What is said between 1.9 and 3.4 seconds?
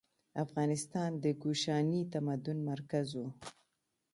تمدن مرکز و.